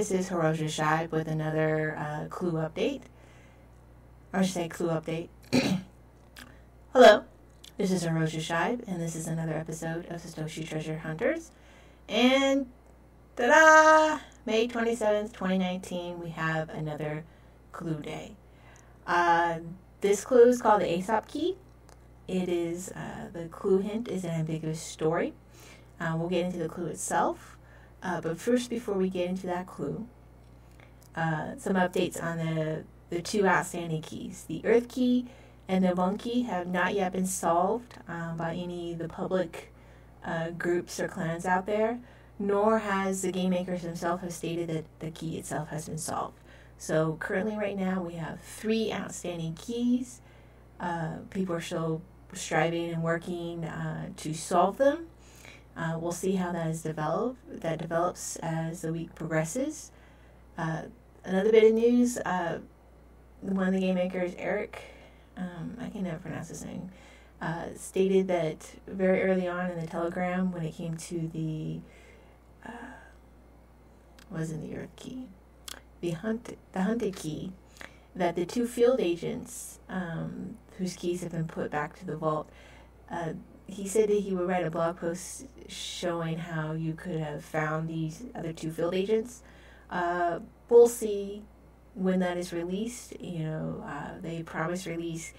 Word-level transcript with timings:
This 0.00 0.12
is 0.12 0.30
Hiroshi 0.30 0.64
Shibe 0.64 1.10
with 1.10 1.28
another 1.28 1.94
uh, 1.98 2.24
clue 2.30 2.52
update. 2.52 3.02
Or 4.32 4.42
say 4.44 4.66
clue 4.66 4.88
update. 4.88 5.28
Hello, 6.94 7.24
this 7.76 7.92
is 7.92 8.04
Hiroshi 8.04 8.40
Shibe, 8.40 8.82
and 8.88 8.98
this 8.98 9.14
is 9.14 9.26
another 9.26 9.52
episode 9.52 10.06
of 10.06 10.22
Satoshi 10.22 10.66
Treasure 10.66 10.96
Hunters. 10.96 11.50
And 12.08 12.70
ta-da! 13.36 14.20
May 14.46 14.66
27th, 14.68 15.34
2019, 15.34 16.18
we 16.18 16.30
have 16.30 16.70
another 16.70 17.24
clue 17.70 18.00
day. 18.00 18.36
Uh, 19.06 19.58
this 20.00 20.24
clue 20.24 20.48
is 20.48 20.62
called 20.62 20.80
the 20.80 20.90
Aesop 20.90 21.28
Key. 21.28 21.58
It 22.26 22.48
is, 22.48 22.88
uh, 22.92 23.28
the 23.34 23.48
clue 23.48 23.80
hint 23.80 24.08
is 24.08 24.24
an 24.24 24.30
ambiguous 24.30 24.80
story. 24.80 25.34
Uh, 26.00 26.14
we'll 26.16 26.30
get 26.30 26.46
into 26.46 26.56
the 26.56 26.70
clue 26.70 26.86
itself. 26.86 27.58
Uh, 28.02 28.20
but 28.20 28.38
first, 28.38 28.70
before 28.70 28.94
we 28.94 29.08
get 29.08 29.28
into 29.28 29.46
that 29.46 29.66
clue, 29.66 30.06
uh, 31.14 31.56
some 31.58 31.74
updates 31.74 32.22
on 32.22 32.38
the, 32.38 32.84
the 33.10 33.20
two 33.20 33.46
outstanding 33.46 34.02
keys. 34.02 34.44
The 34.48 34.64
Earth 34.64 34.88
key 34.88 35.26
and 35.68 35.84
the 35.84 35.94
Bung 35.94 36.18
key 36.18 36.42
have 36.42 36.66
not 36.66 36.94
yet 36.94 37.12
been 37.12 37.26
solved 37.26 37.94
um, 38.08 38.36
by 38.36 38.54
any 38.54 38.92
of 38.92 38.98
the 38.98 39.08
public 39.08 39.72
uh, 40.24 40.50
groups 40.50 40.98
or 40.98 41.08
clans 41.08 41.46
out 41.46 41.66
there, 41.66 41.98
nor 42.38 42.80
has 42.80 43.22
the 43.22 43.32
game 43.32 43.50
makers 43.50 43.82
themselves 43.82 44.22
have 44.22 44.32
stated 44.32 44.68
that 44.68 44.84
the 45.00 45.10
key 45.10 45.36
itself 45.38 45.68
has 45.68 45.88
been 45.88 45.98
solved. 45.98 46.38
So 46.78 47.16
currently, 47.20 47.56
right 47.56 47.76
now, 47.78 48.02
we 48.02 48.14
have 48.14 48.40
three 48.40 48.92
outstanding 48.92 49.54
keys. 49.54 50.22
Uh, 50.78 51.18
people 51.28 51.54
are 51.54 51.60
still 51.60 52.00
striving 52.32 52.90
and 52.90 53.02
working 53.02 53.64
uh, 53.64 54.08
to 54.16 54.32
solve 54.32 54.78
them. 54.78 55.06
Uh, 55.76 55.96
we'll 55.98 56.12
see 56.12 56.32
how 56.32 56.52
that 56.52 56.66
is 56.66 56.82
developed. 56.82 57.38
That 57.62 57.78
develops 57.78 58.36
as 58.36 58.82
the 58.82 58.92
week 58.92 59.14
progresses. 59.14 59.92
Uh, 60.58 60.82
another 61.24 61.50
bit 61.50 61.64
of 61.64 61.72
news: 61.72 62.18
uh, 62.18 62.58
one 63.40 63.68
of 63.68 63.74
the 63.74 63.80
game 63.80 63.94
makers, 63.94 64.34
Eric, 64.36 64.82
um, 65.36 65.76
I 65.80 65.88
can 65.88 66.02
never 66.02 66.18
pronounce 66.18 66.48
his 66.48 66.64
name, 66.64 66.90
uh, 67.40 67.66
stated 67.76 68.28
that 68.28 68.74
very 68.86 69.22
early 69.22 69.48
on 69.48 69.70
in 69.70 69.80
the 69.80 69.86
Telegram, 69.86 70.52
when 70.52 70.62
it 70.62 70.74
came 70.74 70.96
to 70.96 71.28
the 71.32 71.80
uh, 72.66 72.72
was 74.30 74.50
in 74.50 74.60
the 74.60 74.76
Earth 74.76 74.94
key, 74.96 75.28
the 76.00 76.10
hunt 76.10 76.56
the 76.72 76.82
hunted 76.82 77.16
key, 77.16 77.52
that 78.14 78.36
the 78.36 78.44
two 78.44 78.66
field 78.66 79.00
agents 79.00 79.78
um, 79.88 80.56
whose 80.78 80.96
keys 80.96 81.22
have 81.22 81.32
been 81.32 81.46
put 81.46 81.70
back 81.70 81.98
to 81.98 82.06
the 82.06 82.16
vault. 82.16 82.48
He 83.70 83.86
said 83.88 84.08
that 84.08 84.20
he 84.20 84.34
would 84.34 84.48
write 84.48 84.66
a 84.66 84.70
blog 84.70 84.98
post 84.98 85.46
showing 85.68 86.38
how 86.38 86.72
you 86.72 86.94
could 86.94 87.20
have 87.20 87.44
found 87.44 87.88
these 87.88 88.24
other 88.34 88.52
two 88.52 88.70
field 88.70 88.94
agents. 88.94 89.42
Uh, 89.90 90.40
we'll 90.68 90.88
see 90.88 91.42
when 91.94 92.20
that 92.20 92.36
is 92.36 92.52
released. 92.52 93.18
You 93.20 93.44
know, 93.44 93.84
uh, 93.86 94.20
they 94.20 94.42
promise 94.42 94.86
release 94.86 95.32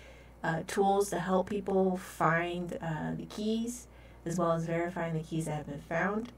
uh, 0.43 0.63
tools 0.67 1.09
to 1.09 1.19
help 1.19 1.49
people 1.49 1.97
find 1.97 2.77
uh, 2.81 3.15
the 3.15 3.25
keys 3.25 3.87
as 4.25 4.37
well 4.37 4.51
as 4.51 4.65
verifying 4.65 5.13
the 5.13 5.23
keys 5.23 5.45
that 5.45 5.55
have 5.55 5.67
been 5.67 5.81
found. 5.81 6.31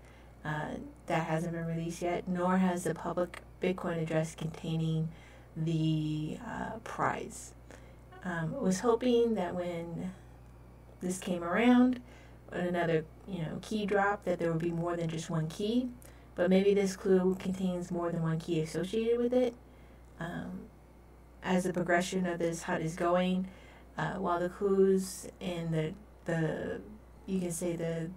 Uh, 0.45 0.75
that 1.07 1.27
hasn't 1.27 1.53
been 1.53 1.65
released 1.65 2.01
yet, 2.01 2.27
nor 2.27 2.57
has 2.57 2.83
the 2.83 2.93
public 2.93 3.41
Bitcoin 3.61 4.01
address 4.01 4.35
containing 4.35 5.09
the 5.55 6.37
uh, 6.45 6.77
prize. 6.83 7.53
Um, 8.25 8.53
was 8.61 8.79
hoping 8.81 9.35
that 9.35 9.55
when 9.55 10.11
this 11.03 11.19
came 11.19 11.43
around, 11.43 12.01
another 12.51 13.05
you 13.27 13.39
know 13.39 13.59
key 13.61 13.85
drop 13.85 14.25
that 14.25 14.39
there 14.39 14.51
would 14.51 14.61
be 14.61 14.71
more 14.71 14.95
than 14.95 15.09
just 15.09 15.29
one 15.29 15.47
key, 15.47 15.89
but 16.35 16.49
maybe 16.49 16.73
this 16.73 16.95
clue 16.95 17.35
contains 17.35 17.91
more 17.91 18.11
than 18.11 18.21
one 18.21 18.39
key 18.39 18.59
associated 18.61 19.19
with 19.19 19.33
it. 19.33 19.53
Um, 20.19 20.61
as 21.43 21.65
the 21.65 21.73
progression 21.73 22.25
of 22.25 22.39
this 22.39 22.63
hunt 22.63 22.83
is 22.83 22.95
going, 22.95 23.47
uh, 23.97 24.13
while 24.13 24.39
the 24.39 24.49
clues 24.49 25.27
and 25.41 25.73
the 25.73 25.93
the 26.25 26.81
you 27.25 27.39
can 27.39 27.51
say 27.51 27.75
the 27.75 28.09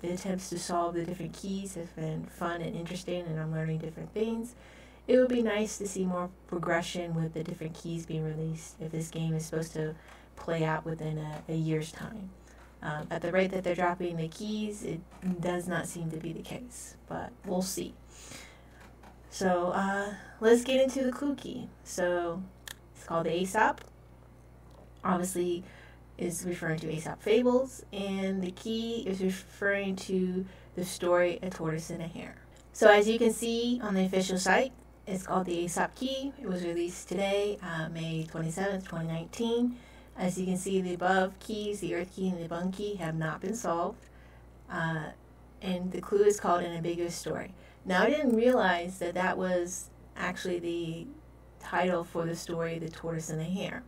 the 0.00 0.12
attempts 0.12 0.50
to 0.50 0.58
solve 0.58 0.94
the 0.94 1.04
different 1.04 1.32
keys 1.32 1.76
have 1.76 1.94
been 1.94 2.26
fun 2.26 2.60
and 2.60 2.74
interesting, 2.74 3.24
and 3.26 3.38
I'm 3.38 3.52
learning 3.52 3.78
different 3.78 4.12
things. 4.12 4.54
It 5.06 5.16
would 5.16 5.28
be 5.28 5.42
nice 5.42 5.78
to 5.78 5.86
see 5.86 6.04
more 6.04 6.30
progression 6.46 7.14
with 7.14 7.34
the 7.34 7.42
different 7.42 7.74
keys 7.74 8.06
being 8.06 8.24
released 8.24 8.76
if 8.80 8.92
this 8.92 9.10
game 9.10 9.34
is 9.34 9.46
supposed 9.46 9.72
to 9.74 9.94
play 10.36 10.64
out 10.64 10.84
within 10.84 11.18
a, 11.18 11.42
a 11.48 11.54
year's 11.54 11.92
time. 11.92 12.30
Um, 12.82 13.06
at 13.10 13.22
the 13.22 13.30
rate 13.30 13.52
that 13.52 13.62
they're 13.62 13.76
dropping 13.76 14.16
the 14.16 14.28
keys, 14.28 14.82
it 14.82 15.00
does 15.40 15.68
not 15.68 15.86
seem 15.86 16.10
to 16.10 16.16
be 16.16 16.32
the 16.32 16.42
case, 16.42 16.96
but 17.08 17.30
we'll 17.46 17.62
see. 17.62 17.94
So 19.30 19.68
uh, 19.68 20.14
let's 20.40 20.64
get 20.64 20.80
into 20.80 21.04
the 21.04 21.12
clue 21.12 21.36
key. 21.36 21.68
So 21.84 22.42
it's 22.94 23.04
called 23.04 23.26
the 23.26 23.36
Aesop. 23.36 23.82
Obviously, 25.04 25.64
is 26.18 26.44
referring 26.44 26.78
to 26.80 26.92
Aesop 26.92 27.22
fables, 27.22 27.84
and 27.92 28.42
the 28.42 28.50
key 28.50 29.04
is 29.06 29.20
referring 29.20 29.96
to 29.96 30.44
the 30.76 30.84
story 30.84 31.38
A 31.42 31.50
Tortoise 31.50 31.90
and 31.90 32.02
a 32.02 32.06
Hare. 32.06 32.36
So 32.72 32.90
as 32.90 33.08
you 33.08 33.18
can 33.18 33.32
see 33.32 33.80
on 33.82 33.94
the 33.94 34.04
official 34.04 34.38
site, 34.38 34.72
it's 35.06 35.24
called 35.24 35.46
the 35.46 35.54
Aesop 35.54 35.94
Key. 35.94 36.32
It 36.40 36.46
was 36.48 36.64
released 36.64 37.08
today, 37.08 37.58
uh, 37.62 37.88
May 37.88 38.26
27th, 38.30 38.84
2019. 38.84 39.76
As 40.16 40.38
you 40.38 40.46
can 40.46 40.56
see, 40.56 40.80
the 40.80 40.94
above 40.94 41.38
keys, 41.40 41.80
the 41.80 41.94
earth 41.94 42.14
key 42.14 42.28
and 42.28 42.42
the 42.42 42.48
bung 42.48 42.70
key, 42.70 42.96
have 42.96 43.14
not 43.14 43.40
been 43.40 43.54
solved. 43.54 44.06
Uh, 44.70 45.10
and 45.60 45.92
the 45.92 46.00
clue 46.00 46.24
is 46.24 46.40
called 46.40 46.62
an 46.62 46.72
ambiguous 46.72 47.14
story. 47.14 47.54
Now, 47.84 48.02
I 48.02 48.10
didn't 48.10 48.36
realize 48.36 48.98
that 48.98 49.14
that 49.14 49.38
was 49.38 49.90
actually 50.16 50.58
the 50.58 51.06
title 51.60 52.04
for 52.04 52.26
the 52.26 52.36
story, 52.36 52.78
The 52.78 52.88
Tortoise 52.88 53.30
and 53.30 53.40
the 53.40 53.44
Hare. 53.44 53.82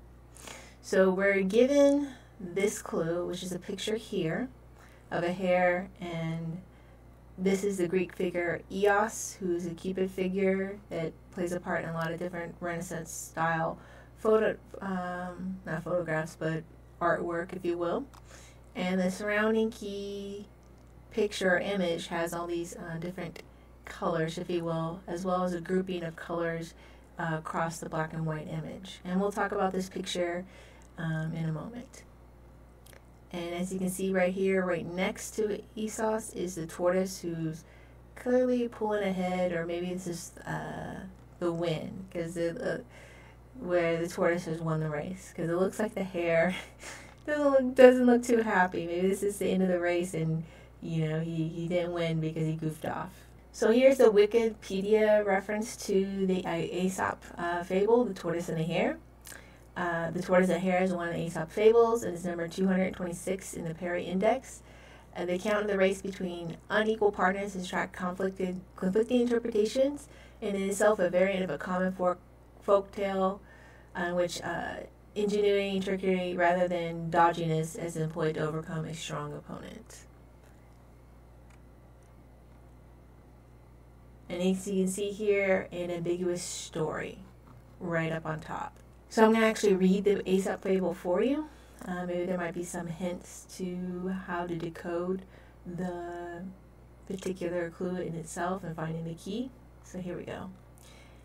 So 0.83 1.11
we're 1.11 1.43
given 1.43 2.09
this 2.41 2.83
clue, 2.83 3.27
which 3.27 3.43
is 3.43 3.53
a 3.53 3.59
picture 3.59 3.97
here 3.97 4.49
of 5.11 5.25
a 5.25 5.33
hare, 5.33 5.89
and 6.01 6.61
this 7.39 7.65
is 7.65 7.79
the 7.79 7.89
Greek 7.89 8.15
figure 8.15 8.63
Eros, 8.71 9.37
who's 9.41 9.67
a 9.67 9.71
Cupid 9.71 10.11
figure 10.11 10.79
that 10.91 11.13
plays 11.33 11.53
a 11.53 11.61
part 11.61 11.83
in 11.85 11.91
a 11.91 11.95
lot 11.95 12.13
of 12.13 12.19
different 12.19 12.55
Renaissance 12.61 13.11
style 13.11 13.79
photo, 14.25 14.57
um, 14.81 15.59
not 15.67 15.85
photographs, 15.85 16.35
but 16.35 16.65
artwork, 16.99 17.53
if 17.55 17.63
you 17.63 17.77
will. 17.77 18.07
And 18.75 18.99
the 18.99 19.11
surrounding 19.11 19.71
key 19.71 20.47
picture 21.11 21.57
or 21.57 21.59
image 21.59 22.07
has 22.07 22.33
all 22.33 22.47
these 22.47 22.75
uh, 22.75 22.97
different 22.99 23.43
colors, 23.85 24.39
if 24.39 24.49
you 24.49 24.65
will, 24.65 25.01
as 25.07 25.27
well 25.27 25.45
as 25.45 25.53
a 25.53 25.61
grouping 25.61 26.03
of 26.03 26.17
colors 26.17 26.73
uh, 27.19 27.37
across 27.39 27.79
the 27.79 27.89
black 27.89 28.15
and 28.15 28.25
white 28.25 28.49
image. 28.49 29.01
And 29.05 29.21
we'll 29.21 29.31
talk 29.31 29.53
about 29.53 29.73
this 29.73 29.91
picture 29.91 30.47
um, 30.97 31.35
in 31.35 31.45
a 31.45 31.53
moment. 31.53 32.03
And 33.31 33.55
as 33.55 33.73
you 33.73 33.79
can 33.79 33.91
see 33.91 34.11
right 34.11 34.33
here, 34.33 34.65
right 34.65 34.87
next 34.87 35.33
to 35.33 35.61
Eros 35.77 36.33
is 36.33 36.55
the 36.55 36.67
tortoise 36.67 37.21
who's 37.21 37.65
clearly 38.17 38.69
pulling 38.69 39.03
ahead, 39.03 39.53
or 39.53 39.67
maybe 39.67 39.89
it's 39.89 40.07
just 40.07 40.39
uh, 40.47 41.01
the 41.41 41.53
wind, 41.53 42.07
because 42.09 42.39
uh, 42.39 42.79
where 43.61 44.01
the 44.01 44.09
tortoise 44.09 44.45
has 44.47 44.61
won 44.61 44.81
the 44.81 44.89
race 44.89 45.33
because 45.35 45.51
it 45.51 45.57
looks 45.57 45.79
like 45.79 45.95
the 45.95 46.05
hare 46.05 46.55
doesn't 47.27 47.51
look 47.51 47.75
doesn't 47.75 48.07
look 48.07 48.23
too 48.23 48.43
happy. 48.43 48.87
Maybe 48.87 49.09
this 49.09 49.23
is 49.23 49.39
the 49.39 49.51
end 49.51 49.63
of 49.63 49.69
the 49.69 49.81
race 49.81 50.15
and 50.15 50.45
you 50.83 51.09
know 51.09 51.21
he, 51.21 51.49
he 51.49 51.69
didn't 51.69 51.93
win 51.93 52.21
because 52.21 52.47
he 52.47 52.55
goofed 52.55 52.85
off. 52.85 53.13
So 53.53 53.71
here's 53.71 53.99
the 53.99 54.11
Wikipedia 54.11 55.25
reference 55.25 55.77
to 55.87 56.27
the 56.27 56.45
Aesop 56.45 57.25
uh, 57.39 57.63
fable, 57.63 58.05
The 58.05 58.13
Tortoise 58.13 58.49
and 58.49 58.59
the 58.59 58.65
Hare. 58.65 58.99
Uh, 59.77 60.11
the 60.11 60.21
Tortoise 60.21 60.49
and 60.49 60.57
the 60.57 60.61
Hare 60.61 60.83
is 60.83 60.93
one 60.93 61.09
of 61.09 61.15
the 61.15 61.21
Aesop 61.21 61.53
fables 61.53 62.03
and 62.03 62.15
is 62.15 62.25
number 62.25 62.49
226 62.49 63.55
in 63.55 63.65
the 63.65 63.75
Perry 63.75 64.05
Index. 64.05 64.63
Uh, 65.17 65.25
the 65.25 65.35
account 65.35 65.63
of 65.63 65.69
the 65.69 65.79
race 65.79 66.03
between 66.03 66.57
unequal 66.69 67.13
partners 67.13 67.55
has 67.55 67.69
tracked 67.69 67.93
conflicted, 67.93 68.61
conflicting 68.75 69.21
interpretations 69.21 70.09
and 70.43 70.57
in 70.57 70.69
itself 70.69 70.99
a 70.99 71.09
variant 71.09 71.45
of 71.45 71.51
a 71.51 71.59
common 71.59 71.93
folk 71.93 72.19
folk 72.65 72.91
tale 72.93 73.41
in 73.97 74.03
uh, 74.03 74.15
which 74.15 74.43
uh, 74.43 74.77
ingenuity 75.15 75.77
and 75.77 75.85
trickery 75.85 76.35
rather 76.35 76.67
than 76.67 77.11
dodginess 77.11 77.79
is 77.83 77.97
employed 77.97 78.35
to 78.35 78.41
overcome 78.41 78.85
a 78.85 78.95
strong 78.95 79.33
opponent. 79.33 80.05
And 84.29 84.43
as 84.43 84.67
you 84.67 84.85
can 84.85 84.91
see 84.91 85.11
here, 85.11 85.69
an 85.71 85.91
ambiguous 85.91 86.43
story 86.43 87.19
right 87.79 88.11
up 88.11 88.27
on 88.27 88.41
top. 88.41 88.77
So 89.11 89.25
I'm 89.25 89.31
going 89.31 89.43
to 89.43 89.47
actually 89.47 89.75
read 89.75 90.05
the 90.05 90.29
Aesop 90.29 90.63
fable 90.63 90.95
for 90.95 91.23
you. 91.23 91.49
Uh, 91.87 92.07
maybe 92.07 92.25
there 92.25 92.39
might 92.39 92.55
be 92.55 92.65
some 92.65 92.87
hints 92.87 93.47
to 93.59 94.17
how 94.27 94.47
to 94.47 94.57
decode 94.57 95.23
the 95.67 96.43
particular 97.07 97.71
clue 97.71 97.97
in 97.97 98.15
itself 98.15 98.65
and 98.65 98.75
finding 98.75 99.05
the 99.05 99.15
key. 99.15 99.51
So 99.85 99.99
here 99.99 100.17
we 100.17 100.25
go. 100.25 100.51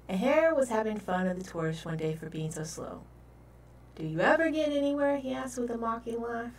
A 0.09 0.17
hare 0.17 0.55
was 0.55 0.69
having 0.69 0.97
fun 0.97 1.27
of 1.27 1.37
the 1.37 1.47
tortoise 1.47 1.85
one 1.85 1.97
day 1.97 2.15
for 2.15 2.29
being 2.29 2.49
so 2.49 2.63
slow. 2.63 3.03
Do 3.95 4.03
you 4.03 4.19
ever 4.21 4.49
get 4.49 4.69
anywhere? 4.69 5.17
he 5.17 5.33
asked 5.33 5.59
with 5.59 5.69
a 5.69 5.77
mocking 5.77 6.19
laugh. 6.19 6.51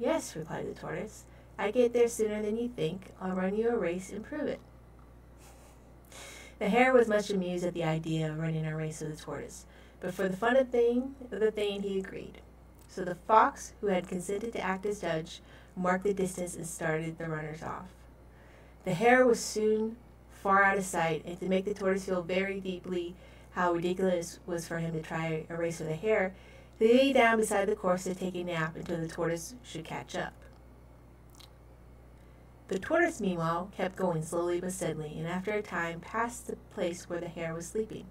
Yes, 0.00 0.34
replied 0.34 0.66
the 0.66 0.74
tortoise. 0.74 1.22
I 1.56 1.70
get 1.70 1.92
there 1.92 2.08
sooner 2.08 2.42
than 2.42 2.56
you 2.56 2.68
think. 2.68 3.12
I'll 3.20 3.36
run 3.36 3.56
you 3.56 3.68
a 3.68 3.78
race 3.78 4.10
and 4.10 4.24
prove 4.24 4.48
it. 4.48 4.60
The 6.58 6.68
hare 6.68 6.92
was 6.92 7.06
much 7.06 7.30
amused 7.30 7.64
at 7.64 7.74
the 7.74 7.84
idea 7.84 8.28
of 8.28 8.40
running 8.40 8.66
a 8.66 8.74
race 8.74 9.00
with 9.00 9.16
the 9.16 9.24
tortoise, 9.24 9.64
but 10.00 10.12
for 10.12 10.28
the 10.28 10.36
fun 10.36 10.56
of 10.56 10.70
thing, 10.70 11.14
of 11.30 11.38
the 11.38 11.52
thing, 11.52 11.82
he 11.82 12.00
agreed. 12.00 12.40
So 12.88 13.04
the 13.04 13.14
fox, 13.14 13.74
who 13.80 13.86
had 13.86 14.08
consented 14.08 14.52
to 14.54 14.60
act 14.60 14.84
as 14.84 15.00
judge, 15.00 15.40
marked 15.76 16.02
the 16.02 16.12
distance 16.12 16.56
and 16.56 16.66
started 16.66 17.18
the 17.18 17.28
runners 17.28 17.62
off. 17.62 17.86
The 18.84 18.94
hare 18.94 19.24
was 19.24 19.38
soon 19.38 19.96
far 20.42 20.62
out 20.62 20.78
of 20.78 20.84
sight, 20.84 21.22
and 21.24 21.38
to 21.40 21.46
make 21.46 21.64
the 21.64 21.74
tortoise 21.74 22.04
feel 22.04 22.22
very 22.22 22.60
deeply 22.60 23.14
how 23.52 23.72
ridiculous 23.72 24.34
it 24.34 24.40
was 24.46 24.66
for 24.66 24.78
him 24.78 24.92
to 24.92 25.02
try 25.02 25.44
a 25.48 25.56
race 25.56 25.80
with 25.80 25.88
a 25.88 25.94
hare, 25.94 26.34
he 26.78 26.92
lay 26.92 27.12
down 27.12 27.38
beside 27.38 27.68
the 27.68 27.74
course 27.74 28.04
to 28.04 28.14
take 28.14 28.36
a 28.36 28.44
nap 28.44 28.76
until 28.76 29.00
the 29.00 29.08
tortoise 29.08 29.54
should 29.64 29.84
catch 29.84 30.14
up. 30.14 30.32
The 32.68 32.78
tortoise, 32.78 33.20
meanwhile, 33.20 33.70
kept 33.76 33.96
going 33.96 34.22
slowly 34.22 34.60
but 34.60 34.72
steadily, 34.72 35.14
and 35.18 35.26
after 35.26 35.52
a 35.52 35.62
time 35.62 36.00
passed 36.00 36.46
the 36.46 36.56
place 36.74 37.08
where 37.08 37.20
the 37.20 37.28
hare 37.28 37.54
was 37.54 37.66
sleeping. 37.66 38.04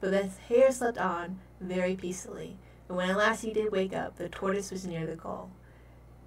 But 0.00 0.10
the 0.10 0.28
hare 0.48 0.70
slept 0.70 0.98
on 0.98 1.40
very 1.60 1.96
peacefully, 1.96 2.58
and 2.88 2.96
when 2.96 3.10
at 3.10 3.16
last 3.16 3.42
he 3.42 3.52
did 3.52 3.72
wake 3.72 3.94
up, 3.94 4.16
the 4.16 4.28
tortoise 4.28 4.70
was 4.70 4.86
near 4.86 5.06
the 5.06 5.16
goal. 5.16 5.50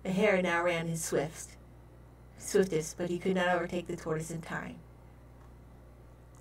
The 0.03 0.11
hare 0.11 0.41
now 0.41 0.63
ran 0.63 0.87
his 0.87 1.03
swift, 1.03 1.55
swiftest, 2.39 2.97
but 2.97 3.09
he 3.09 3.19
could 3.19 3.35
not 3.35 3.49
overtake 3.49 3.87
the 3.87 3.95
tortoise 3.95 4.31
in 4.31 4.41
time. 4.41 4.77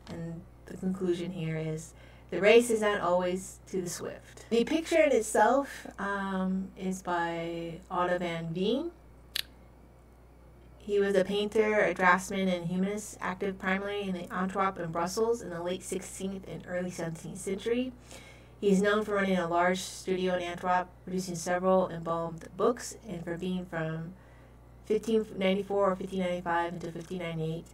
And 0.08 0.40
the 0.66 0.76
conclusion 0.76 1.30
here 1.32 1.56
is 1.56 1.92
the 2.30 2.40
race 2.40 2.70
is 2.70 2.80
not 2.80 3.00
always 3.00 3.60
to 3.68 3.80
the 3.80 3.88
swift. 3.88 4.44
The 4.50 4.64
picture 4.64 5.00
in 5.00 5.12
itself 5.12 5.86
um, 5.98 6.68
is 6.76 7.02
by 7.02 7.80
Otto 7.90 8.18
van 8.18 8.52
Veen. 8.52 8.90
He 10.78 11.00
was 11.00 11.16
a 11.16 11.24
painter, 11.24 11.80
a 11.80 11.94
draftsman, 11.94 12.48
and 12.48 12.66
humanist, 12.66 13.18
active 13.20 13.58
primarily 13.58 14.08
in 14.08 14.14
the 14.14 14.32
Antwerp 14.32 14.78
and 14.78 14.92
Brussels 14.92 15.42
in 15.42 15.50
the 15.50 15.60
late 15.60 15.82
16th 15.82 16.42
and 16.46 16.64
early 16.68 16.90
17th 16.90 17.38
century. 17.38 17.92
He 18.60 18.70
is 18.70 18.80
known 18.80 19.04
for 19.04 19.14
running 19.14 19.36
a 19.36 19.48
large 19.48 19.80
studio 19.80 20.34
in 20.34 20.42
Antwerp, 20.42 20.88
producing 21.04 21.34
several 21.34 21.88
emblem 21.88 22.36
books, 22.56 22.96
and 23.08 23.22
for 23.24 23.36
being 23.36 23.66
from 23.66 24.14
1594 24.86 25.76
or 25.76 25.90
1595 25.90 26.72
until 26.72 26.90
1598 26.92 27.64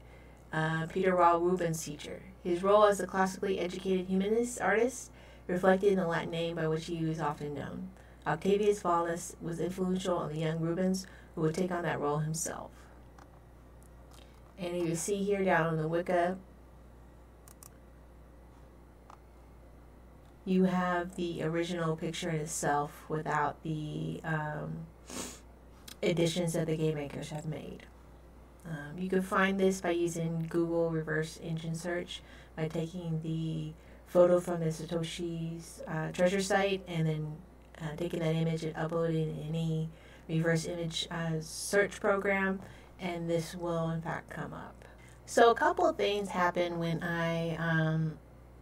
uh, 0.52 0.86
Peter 0.86 1.14
Paul 1.14 1.40
Rubens 1.40 1.84
teacher. 1.84 2.22
His 2.44 2.62
role 2.62 2.84
as 2.84 3.00
a 3.00 3.06
classically 3.06 3.58
educated 3.58 4.06
humanist 4.06 4.60
artist 4.60 5.10
reflected 5.46 5.92
in 5.92 5.98
the 5.98 6.06
Latin 6.06 6.30
name 6.30 6.56
by 6.56 6.68
which 6.68 6.86
he 6.86 7.04
was 7.04 7.20
often 7.20 7.54
known. 7.54 7.90
Octavius 8.26 8.82
Vaenius 8.82 9.34
was 9.40 9.60
influential 9.60 10.16
on 10.16 10.32
the 10.32 10.38
young 10.38 10.60
Rubens, 10.60 11.06
who 11.34 11.42
would 11.42 11.54
take 11.54 11.72
on 11.72 11.82
that 11.82 12.00
role 12.00 12.18
himself. 12.18 12.70
And 14.58 14.76
you 14.76 14.94
see 14.94 15.22
here 15.24 15.44
down 15.44 15.66
on 15.66 15.76
the 15.76 15.88
Wiki, 15.88 16.36
you 20.44 20.64
have 20.64 21.16
the 21.16 21.42
original 21.42 21.96
picture 21.96 22.30
in 22.30 22.36
itself 22.36 23.04
without 23.08 23.62
the 23.62 24.20
um, 24.24 24.86
additions 26.02 26.52
that 26.52 26.66
the 26.66 26.76
game 26.76 26.94
makers 26.94 27.30
have 27.30 27.46
made. 27.46 27.84
Um, 28.66 28.98
you 28.98 29.08
can 29.08 29.22
find 29.22 29.58
this 29.58 29.80
by 29.80 29.90
using 29.90 30.46
Google 30.48 30.90
reverse 30.90 31.38
engine 31.42 31.74
search 31.74 32.22
by 32.56 32.68
taking 32.68 33.20
the 33.22 33.72
photo 34.06 34.40
from 34.40 34.60
the 34.60 34.66
Satoshi's 34.66 35.82
uh, 35.88 36.12
treasure 36.12 36.42
site 36.42 36.82
and 36.86 37.06
then 37.06 37.36
uh, 37.80 37.96
taking 37.96 38.20
that 38.20 38.34
image 38.34 38.62
and 38.62 38.76
uploading 38.76 39.44
any 39.48 39.88
reverse 40.28 40.66
image 40.66 41.08
uh, 41.10 41.40
search 41.40 42.00
program, 42.00 42.60
and 43.00 43.28
this 43.28 43.54
will 43.54 43.90
in 43.90 44.00
fact 44.00 44.30
come 44.30 44.52
up. 44.52 44.84
So, 45.26 45.50
a 45.50 45.54
couple 45.54 45.86
of 45.86 45.96
things 45.96 46.28
happened 46.28 46.78
when 46.78 47.02
I 47.02 47.56
um, 47.56 48.18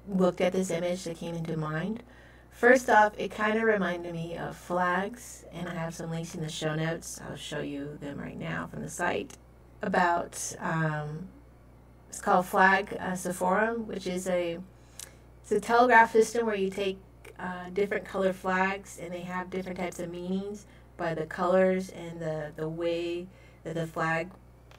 looked 0.08 0.40
at 0.40 0.52
this 0.52 0.70
image 0.70 1.04
that 1.04 1.16
came 1.16 1.34
into 1.34 1.56
mind. 1.56 2.02
First 2.50 2.90
off, 2.90 3.12
it 3.18 3.30
kind 3.30 3.56
of 3.58 3.64
reminded 3.64 4.12
me 4.12 4.36
of 4.36 4.56
flags, 4.56 5.44
and 5.52 5.68
I 5.68 5.74
have 5.74 5.94
some 5.94 6.10
links 6.10 6.34
in 6.34 6.42
the 6.42 6.48
show 6.48 6.74
notes. 6.74 7.20
I'll 7.28 7.36
show 7.36 7.60
you 7.60 7.98
them 8.00 8.18
right 8.18 8.38
now 8.38 8.66
from 8.66 8.82
the 8.82 8.88
site 8.88 9.36
about 9.82 10.56
um, 10.60 11.28
it's 12.08 12.20
called 12.20 12.46
Flag 12.46 12.96
uh, 12.98 13.14
Semaphore, 13.14 13.74
which 13.78 14.06
is 14.06 14.26
a 14.26 14.58
it's 15.42 15.52
a 15.52 15.60
telegraph 15.60 16.12
system 16.12 16.46
where 16.46 16.56
you 16.56 16.70
take 16.70 16.98
uh, 17.38 17.70
different 17.72 18.04
color 18.04 18.32
flags 18.32 18.98
and 19.00 19.12
they 19.12 19.22
have 19.22 19.50
different 19.50 19.78
types 19.78 19.98
of 19.98 20.10
meanings 20.10 20.66
by 20.96 21.14
the 21.14 21.26
colors 21.26 21.88
and 21.90 22.20
the 22.20 22.52
the 22.56 22.68
way 22.68 23.26
that 23.64 23.74
the 23.74 23.86
flag 23.86 24.30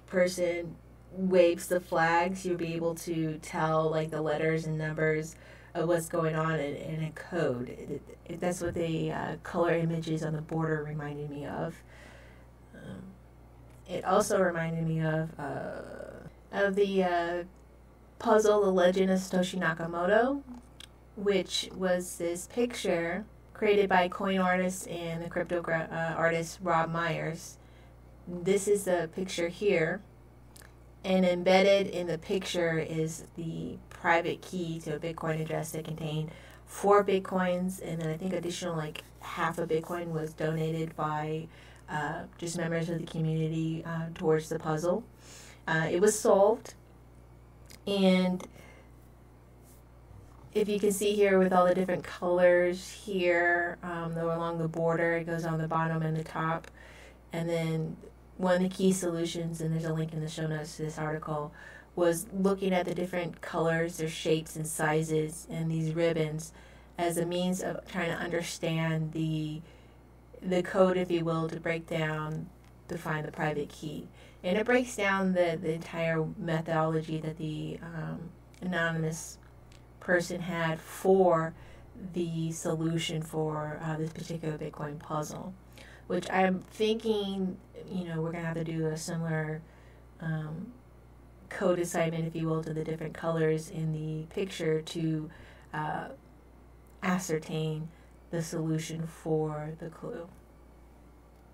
person 0.07 0.75
waves 1.11 1.67
the 1.67 1.79
flags. 1.79 2.45
You'll 2.45 2.57
be 2.57 2.73
able 2.73 2.95
to 2.95 3.39
tell 3.41 3.89
like 3.89 4.11
the 4.11 4.21
letters 4.21 4.65
and 4.65 4.77
numbers 4.77 5.35
of 5.73 5.87
what's 5.87 6.07
going 6.07 6.35
on 6.35 6.59
in, 6.59 6.75
in 6.75 7.03
a 7.03 7.11
code. 7.11 7.69
It, 7.69 8.01
it, 8.25 8.39
that's 8.39 8.61
what 8.61 8.73
the 8.73 9.11
uh, 9.11 9.35
color 9.43 9.73
images 9.73 10.23
on 10.23 10.33
the 10.33 10.41
border 10.41 10.83
reminded 10.83 11.29
me 11.29 11.45
of. 11.45 11.75
It 13.91 14.05
also 14.05 14.41
reminded 14.41 14.87
me 14.87 15.01
of 15.01 15.37
uh, 15.37 15.81
of 16.53 16.75
the 16.75 17.03
uh, 17.03 17.43
puzzle, 18.19 18.61
The 18.61 18.71
Legend 18.71 19.11
of 19.11 19.19
Satoshi 19.19 19.59
Nakamoto, 19.59 20.43
which 21.17 21.69
was 21.75 22.17
this 22.17 22.47
picture 22.47 23.25
created 23.53 23.89
by 23.89 24.07
coin 24.07 24.39
artist 24.39 24.87
and 24.87 25.21
the 25.21 25.29
crypto 25.29 25.61
uh, 25.61 26.13
artist 26.15 26.59
Rob 26.61 26.89
Myers. 26.89 27.57
This 28.25 28.69
is 28.69 28.85
the 28.85 29.09
picture 29.13 29.49
here, 29.49 30.01
and 31.03 31.25
embedded 31.25 31.87
in 31.87 32.07
the 32.07 32.17
picture 32.17 32.79
is 32.79 33.25
the 33.35 33.77
private 33.89 34.41
key 34.41 34.79
to 34.85 34.95
a 34.95 34.99
Bitcoin 34.99 35.41
address 35.41 35.71
that 35.71 35.83
contained 35.83 36.31
four 36.65 37.03
Bitcoins, 37.03 37.81
and 37.85 38.01
then 38.01 38.07
I 38.07 38.15
think 38.15 38.31
additional 38.31 38.77
like 38.77 39.03
half 39.19 39.57
a 39.59 39.67
Bitcoin 39.67 40.07
was 40.07 40.31
donated 40.31 40.95
by 40.95 41.47
uh, 41.91 42.23
just 42.37 42.57
members 42.57 42.89
of 42.89 42.99
the 42.99 43.05
community 43.05 43.83
uh, 43.85 44.05
towards 44.15 44.49
the 44.49 44.57
puzzle. 44.57 45.03
Uh, 45.67 45.87
it 45.91 46.01
was 46.01 46.17
solved, 46.17 46.73
and 47.85 48.47
if 50.53 50.67
you 50.67 50.79
can 50.79 50.91
see 50.91 51.13
here 51.13 51.37
with 51.37 51.53
all 51.53 51.65
the 51.65 51.75
different 51.75 52.03
colors 52.03 52.91
here, 52.91 53.77
um, 53.83 54.13
though 54.15 54.35
along 54.35 54.57
the 54.57 54.67
border, 54.67 55.17
it 55.17 55.25
goes 55.25 55.45
on 55.45 55.57
the 55.57 55.67
bottom 55.67 56.01
and 56.01 56.17
the 56.17 56.23
top, 56.23 56.67
and 57.31 57.49
then 57.49 57.95
one 58.37 58.55
of 58.55 58.61
the 58.61 58.75
key 58.75 58.91
solutions, 58.91 59.61
and 59.61 59.71
there's 59.71 59.85
a 59.85 59.93
link 59.93 60.13
in 60.13 60.19
the 60.19 60.27
show 60.27 60.47
notes 60.47 60.77
to 60.77 60.83
this 60.83 60.97
article, 60.97 61.53
was 61.95 62.25
looking 62.33 62.73
at 62.73 62.85
the 62.85 62.95
different 62.95 63.41
colors, 63.41 63.97
their 63.97 64.09
shapes 64.09 64.55
and 64.55 64.65
sizes, 64.65 65.45
and 65.49 65.69
these 65.69 65.93
ribbons 65.93 66.51
as 66.97 67.17
a 67.17 67.25
means 67.25 67.61
of 67.61 67.85
trying 67.89 68.09
to 68.09 68.17
understand 68.17 69.11
the 69.11 69.61
the 70.41 70.63
code, 70.63 70.97
if 70.97 71.11
you 71.11 71.23
will, 71.23 71.47
to 71.49 71.59
break 71.59 71.87
down 71.87 72.49
to 72.87 72.97
find 72.97 73.25
the 73.25 73.31
private 73.31 73.69
key. 73.69 74.07
And 74.43 74.57
it 74.57 74.65
breaks 74.65 74.95
down 74.95 75.33
the, 75.33 75.57
the 75.61 75.73
entire 75.73 76.25
methodology 76.37 77.19
that 77.19 77.37
the 77.37 77.79
um, 77.81 78.29
anonymous 78.61 79.37
person 79.99 80.41
had 80.41 80.79
for 80.79 81.53
the 82.13 82.51
solution 82.51 83.21
for 83.21 83.79
uh, 83.83 83.97
this 83.97 84.11
particular 84.11 84.57
Bitcoin 84.57 84.97
puzzle, 84.97 85.53
which 86.07 86.29
I'm 86.31 86.59
thinking, 86.71 87.57
you 87.89 88.05
know, 88.05 88.21
we're 88.21 88.31
going 88.31 88.43
to 88.43 88.47
have 88.47 88.55
to 88.55 88.63
do 88.63 88.87
a 88.87 88.97
similar 88.97 89.61
um, 90.19 90.71
code 91.49 91.79
assignment, 91.79 92.25
if 92.25 92.35
you 92.35 92.47
will, 92.47 92.63
to 92.63 92.73
the 92.73 92.83
different 92.83 93.13
colors 93.13 93.69
in 93.69 93.91
the 93.93 94.25
picture 94.33 94.81
to 94.81 95.29
uh, 95.73 96.07
ascertain 97.03 97.89
the 98.31 98.41
solution 98.41 99.05
for 99.05 99.73
the 99.79 99.89
clue 99.89 100.27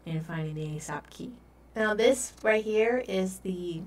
and 0.05 0.25
finding 0.25 0.55
the 0.55 0.77
Aesop 0.77 1.09
key. 1.09 1.33
Now 1.75 1.93
this 1.93 2.33
right 2.43 2.63
here 2.63 3.03
is 3.07 3.39
the 3.39 3.81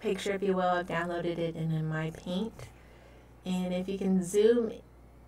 picture, 0.00 0.32
if 0.32 0.42
you 0.42 0.54
will. 0.54 0.62
I've 0.62 0.86
downloaded 0.86 1.38
it 1.38 1.56
in, 1.56 1.72
in 1.72 1.88
my 1.88 2.10
paint. 2.10 2.68
And 3.44 3.72
if 3.72 3.88
you 3.88 3.98
can 3.98 4.22
zoom 4.22 4.72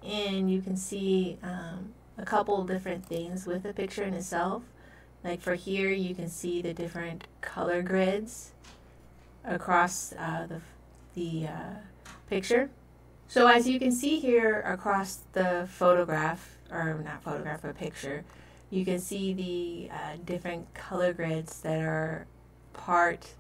in, 0.03 0.49
you 0.49 0.61
can 0.61 0.77
see 0.77 1.39
um, 1.43 1.93
a 2.19 2.25
couple 2.25 2.63
different 2.65 3.07
things 3.07 3.47
with 3.47 3.63
the 3.63 3.73
picture 3.73 4.05
in 4.05 4.15
itself. 4.15 4.63
Like 5.25 5.41
for 5.41 5.55
here, 5.55 5.91
you 5.91 6.15
can 6.15 6.29
see 6.29 6.63
the 6.63 6.73
different 6.73 7.27
color 7.41 7.83
grids 7.83 8.53
across 9.45 10.13
uh, 10.19 10.47
the, 10.47 10.61
the 11.15 11.49
uh, 11.49 11.75
picture. 12.29 12.71
So 13.31 13.47
as 13.47 13.69
you 13.69 13.79
can 13.79 13.93
see 13.93 14.19
here 14.19 14.61
across 14.63 15.21
the 15.35 15.69
photograph, 15.71 16.59
or 16.69 17.01
not 17.05 17.23
photograph, 17.23 17.63
but 17.63 17.79
picture, 17.79 18.25
you 18.71 18.85
can 18.85 18.99
see 18.99 19.33
the 19.33 19.95
uh, 19.95 20.17
different 20.25 20.75
color 20.75 21.13
grids 21.13 21.61
that 21.61 21.81
are 21.81 22.27
part 22.73 23.35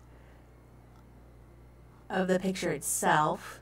of 2.09 2.28
the 2.28 2.38
picture 2.38 2.70
itself. 2.70 3.59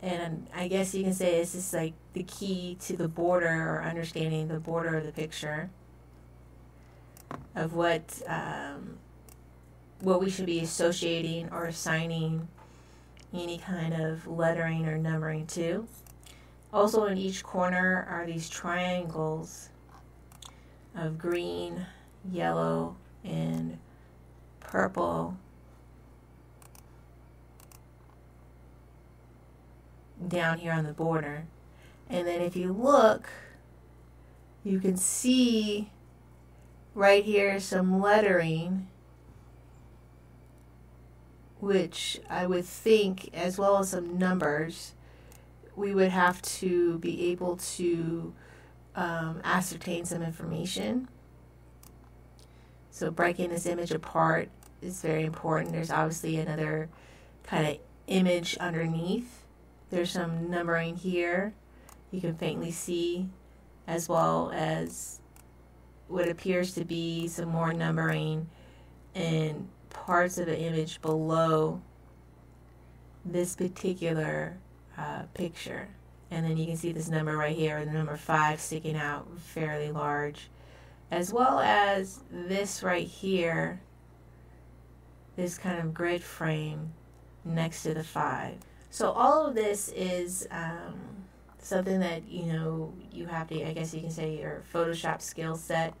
And 0.00 0.46
I 0.54 0.68
guess 0.68 0.94
you 0.94 1.02
can 1.02 1.12
say 1.12 1.40
this 1.40 1.56
is 1.56 1.74
like 1.74 1.94
the 2.12 2.22
key 2.22 2.76
to 2.82 2.96
the 2.96 3.08
border 3.08 3.48
or 3.48 3.82
understanding 3.82 4.46
the 4.46 4.60
border 4.60 4.98
of 4.98 5.04
the 5.04 5.10
picture 5.10 5.68
of 7.56 7.74
what 7.74 8.22
um, 8.28 8.98
what 9.98 10.20
we 10.20 10.30
should 10.30 10.46
be 10.46 10.60
associating 10.60 11.48
or 11.50 11.64
assigning 11.64 12.46
any 13.34 13.58
kind 13.58 13.92
of 13.94 14.26
lettering 14.26 14.86
or 14.86 14.96
numbering 14.96 15.46
too. 15.46 15.88
Also, 16.72 17.04
in 17.06 17.18
each 17.18 17.42
corner 17.42 18.06
are 18.08 18.26
these 18.26 18.48
triangles 18.48 19.68
of 20.94 21.18
green, 21.18 21.86
yellow, 22.30 22.96
and 23.24 23.78
purple 24.60 25.36
down 30.26 30.58
here 30.58 30.72
on 30.72 30.84
the 30.84 30.92
border. 30.92 31.46
And 32.08 32.26
then 32.26 32.40
if 32.40 32.56
you 32.56 32.72
look, 32.72 33.28
you 34.62 34.80
can 34.80 34.96
see 34.96 35.90
right 36.94 37.24
here 37.24 37.58
some 37.60 38.00
lettering 38.00 38.88
which 41.64 42.20
I 42.28 42.46
would 42.46 42.64
think, 42.64 43.30
as 43.34 43.58
well 43.58 43.78
as 43.78 43.90
some 43.90 44.18
numbers, 44.18 44.94
we 45.74 45.94
would 45.94 46.10
have 46.10 46.40
to 46.42 46.98
be 46.98 47.30
able 47.30 47.56
to 47.56 48.32
um, 48.94 49.40
ascertain 49.44 50.04
some 50.04 50.22
information. 50.22 51.08
So 52.90 53.10
breaking 53.10 53.50
this 53.50 53.66
image 53.66 53.90
apart 53.90 54.50
is 54.80 55.02
very 55.02 55.24
important. 55.24 55.72
There's 55.72 55.90
obviously 55.90 56.36
another 56.36 56.88
kind 57.42 57.66
of 57.66 57.78
image 58.06 58.56
underneath. 58.58 59.42
There's 59.90 60.10
some 60.10 60.50
numbering 60.50 60.96
here 60.96 61.54
you 62.14 62.20
can 62.20 62.36
faintly 62.36 62.70
see, 62.70 63.28
as 63.88 64.08
well 64.08 64.52
as 64.54 65.20
what 66.06 66.28
appears 66.28 66.74
to 66.74 66.84
be 66.84 67.26
some 67.26 67.48
more 67.48 67.72
numbering 67.72 68.48
and 69.16 69.68
parts 69.94 70.36
of 70.36 70.46
the 70.46 70.58
image 70.58 71.00
below 71.00 71.80
this 73.24 73.56
particular 73.56 74.58
uh, 74.98 75.22
picture. 75.32 75.88
And 76.30 76.44
then 76.44 76.56
you 76.56 76.66
can 76.66 76.76
see 76.76 76.92
this 76.92 77.08
number 77.08 77.36
right 77.36 77.56
here, 77.56 77.82
the 77.84 77.92
number 77.92 78.16
5 78.16 78.60
sticking 78.60 78.96
out 78.96 79.26
fairly 79.38 79.90
large. 79.90 80.50
As 81.10 81.32
well 81.32 81.60
as 81.60 82.20
this 82.30 82.82
right 82.82 83.06
here, 83.06 83.80
this 85.36 85.56
kind 85.56 85.78
of 85.78 85.94
grid 85.94 86.22
frame 86.22 86.92
next 87.44 87.82
to 87.84 87.94
the 87.94 88.04
5. 88.04 88.56
So 88.90 89.10
all 89.10 89.46
of 89.46 89.54
this 89.54 89.88
is 89.94 90.46
um, 90.50 90.94
something 91.58 92.00
that, 92.00 92.28
you 92.28 92.52
know, 92.52 92.92
you 93.12 93.26
have 93.26 93.48
to, 93.48 93.66
I 93.66 93.72
guess 93.72 93.94
you 93.94 94.00
can 94.00 94.10
say 94.10 94.38
your 94.38 94.62
Photoshop 94.72 95.20
skill 95.20 95.56
set 95.56 95.94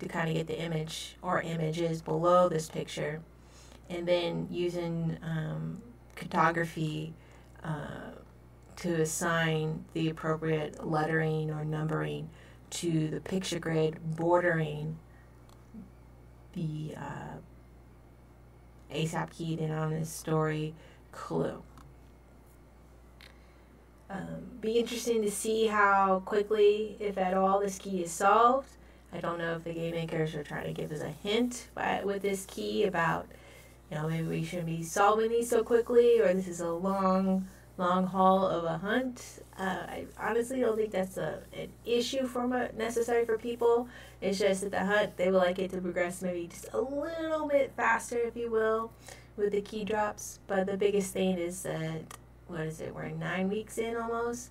to 0.00 0.06
kind 0.06 0.28
of 0.28 0.34
get 0.34 0.46
the 0.46 0.60
image 0.60 1.16
or 1.22 1.42
images 1.42 2.02
below 2.02 2.48
this 2.48 2.68
picture 2.68 3.20
and 3.90 4.06
then 4.06 4.46
using 4.50 5.18
um, 5.22 5.80
cartography 6.16 7.14
uh, 7.64 8.12
to 8.76 9.02
assign 9.02 9.84
the 9.94 10.08
appropriate 10.08 10.86
lettering 10.86 11.50
or 11.50 11.64
numbering 11.64 12.28
to 12.70 13.08
the 13.08 13.20
picture 13.20 13.58
grid 13.58 13.98
bordering 14.16 14.98
the 16.52 16.94
uh, 16.96 18.94
Aesop 18.94 19.30
Keaton 19.30 19.70
on 19.70 19.92
his 19.92 20.08
story 20.08 20.74
clue. 21.12 21.62
Um, 24.10 24.58
be 24.60 24.78
interesting 24.78 25.20
to 25.22 25.30
see 25.30 25.66
how 25.66 26.22
quickly, 26.24 26.96
if 26.98 27.18
at 27.18 27.34
all, 27.34 27.60
this 27.60 27.78
key 27.78 28.02
is 28.02 28.10
solved. 28.10 28.70
I 29.12 29.20
don't 29.20 29.38
know 29.38 29.56
if 29.56 29.64
the 29.64 29.72
game 29.72 29.94
makers 29.94 30.34
are 30.34 30.42
trying 30.42 30.66
to 30.66 30.72
give 30.72 30.92
us 30.92 31.00
a 31.00 31.10
hint 31.10 31.68
with 32.04 32.22
this 32.22 32.46
key 32.46 32.84
about 32.84 33.26
you 33.90 33.96
know, 33.96 34.08
maybe 34.08 34.28
we 34.28 34.44
shouldn't 34.44 34.66
be 34.66 34.82
solving 34.82 35.30
these 35.30 35.48
so 35.48 35.62
quickly, 35.62 36.20
or 36.20 36.32
this 36.34 36.48
is 36.48 36.60
a 36.60 36.70
long, 36.70 37.48
long 37.78 38.06
haul 38.06 38.46
of 38.46 38.64
a 38.64 38.78
hunt. 38.78 39.40
Uh, 39.58 39.62
I 39.88 40.06
honestly 40.18 40.60
don't 40.60 40.76
think 40.76 40.90
that's 40.92 41.16
a 41.16 41.40
an 41.56 41.70
issue 41.86 42.26
for 42.26 42.46
necessary 42.76 43.24
for 43.24 43.38
people. 43.38 43.88
It's 44.20 44.38
just 44.38 44.62
that 44.62 44.72
the 44.72 44.84
hunt 44.84 45.16
they 45.16 45.30
would 45.30 45.38
like 45.38 45.58
it 45.58 45.70
to 45.70 45.80
progress 45.80 46.22
maybe 46.22 46.48
just 46.48 46.66
a 46.72 46.80
little 46.80 47.48
bit 47.48 47.72
faster, 47.76 48.18
if 48.18 48.36
you 48.36 48.50
will, 48.50 48.92
with 49.36 49.52
the 49.52 49.62
key 49.62 49.84
drops. 49.84 50.40
But 50.46 50.66
the 50.66 50.76
biggest 50.76 51.12
thing 51.12 51.38
is 51.38 51.62
that 51.62 52.02
what 52.46 52.60
is 52.60 52.80
it? 52.80 52.94
We're 52.94 53.08
nine 53.08 53.48
weeks 53.48 53.78
in 53.78 53.96
almost. 53.96 54.50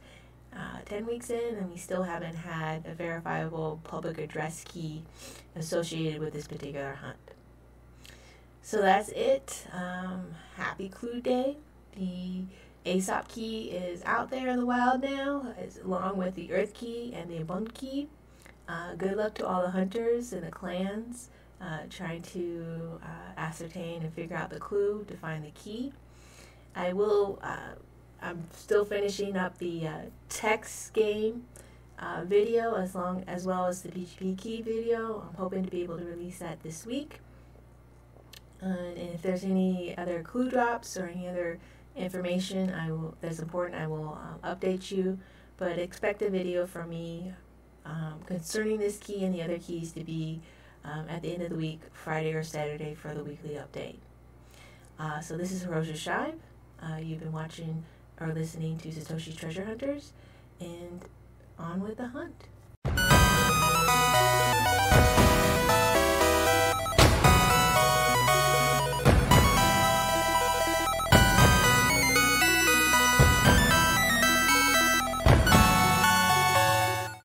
Uh, 0.56 0.80
10 0.86 1.06
weeks 1.06 1.30
in, 1.30 1.56
and 1.56 1.70
we 1.70 1.78
still 1.78 2.04
haven't 2.04 2.34
had 2.34 2.84
a 2.88 2.94
verifiable 2.94 3.80
public 3.84 4.18
address 4.18 4.64
key 4.64 5.04
associated 5.56 6.20
with 6.20 6.34
this 6.34 6.48
particular 6.48 6.94
hunt. 6.94 7.18
So 8.68 8.82
that's 8.82 9.08
it. 9.08 9.66
Um, 9.72 10.26
happy 10.58 10.90
Clue 10.90 11.22
Day. 11.22 11.56
The 11.96 12.42
Aesop 12.84 13.30
key 13.30 13.70
is 13.70 14.04
out 14.04 14.30
there 14.30 14.50
in 14.50 14.60
the 14.60 14.66
wild 14.66 15.04
now, 15.04 15.54
along 15.86 16.18
with 16.18 16.36
the 16.36 16.52
Earth 16.52 16.74
key 16.74 17.14
and 17.16 17.32
the 17.32 17.40
Abund 17.42 17.74
key. 17.74 18.10
Uh, 18.68 18.96
good 18.96 19.16
luck 19.16 19.36
to 19.36 19.48
all 19.48 19.62
the 19.62 19.70
hunters 19.70 20.34
and 20.34 20.44
the 20.44 20.52
clans 20.52 21.30
uh, 21.62 21.84
trying 21.90 22.22
to 22.24 23.00
uh, 23.02 23.40
ascertain 23.40 24.02
and 24.02 24.14
figure 24.14 24.36
out 24.36 24.50
the 24.50 24.60
clue 24.60 25.06
to 25.08 25.16
find 25.16 25.46
the 25.46 25.52
key. 25.52 25.94
I 26.76 26.92
will. 26.92 27.40
Uh, 27.42 27.76
I'm 28.22 28.50
still 28.52 28.84
finishing 28.84 29.38
up 29.38 29.60
the 29.60 29.88
uh, 29.88 30.02
text 30.28 30.92
game 30.92 31.46
uh, 32.00 32.26
video 32.26 32.76
as 32.76 32.96
long 32.96 33.24
as 33.28 33.46
well 33.46 33.68
as 33.68 33.84
the 33.84 33.90
PGP 33.90 34.38
key 34.38 34.62
video. 34.62 35.26
I'm 35.30 35.38
hoping 35.38 35.64
to 35.64 35.72
be 35.72 35.84
able 35.84 36.00
to 36.00 36.04
release 36.04 36.40
that 36.40 36.64
this 36.64 36.86
week. 36.86 37.22
Uh, 38.62 38.66
and 38.66 39.14
if 39.14 39.22
there's 39.22 39.44
any 39.44 39.96
other 39.98 40.24
clue 40.24 40.50
drops 40.50 40.98
or 40.98 41.08
any 41.08 41.28
other 41.28 41.60
information 41.96 42.74
I 42.74 42.92
will 42.92 43.16
that's 43.22 43.40
important, 43.40 43.82
I 43.82 43.88
will 43.88 44.20
um, 44.20 44.40
update 44.44 44.92
you. 44.92 45.20
But 45.58 45.80
expect 45.80 46.22
a 46.22 46.30
video 46.30 46.68
from 46.68 46.90
me 46.90 47.34
um, 47.86 48.20
concerning 48.26 48.78
this 48.78 48.98
key 48.98 49.24
and 49.24 49.34
the 49.34 49.42
other 49.42 49.58
keys 49.58 49.92
to 49.94 50.04
be 50.04 50.42
um, 50.84 51.06
at 51.10 51.22
the 51.22 51.34
end 51.34 51.42
of 51.42 51.50
the 51.50 51.56
week, 51.56 51.82
Friday 51.92 52.34
or 52.34 52.44
Saturday, 52.44 52.94
for 52.94 53.14
the 53.14 53.24
weekly 53.24 53.56
update. 53.56 53.98
Uh, 55.00 55.20
so 55.20 55.38
this 55.38 55.52
is 55.52 55.64
Hiroshi 55.64 55.94
Shibe. 55.94 56.36
Uh, 56.82 56.98
you've 56.98 57.20
been 57.20 57.32
watching 57.32 57.84
or 58.20 58.34
listening 58.34 58.78
to 58.78 58.90
Satoshi 58.90 59.36
Treasure 59.36 59.66
Hunters, 59.66 60.14
and 60.60 61.02
on 61.60 61.82
with 61.82 61.98
the 61.98 62.08
hunt. 62.08 62.48